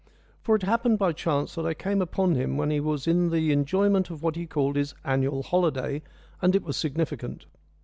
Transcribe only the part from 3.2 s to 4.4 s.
the enjoyment of what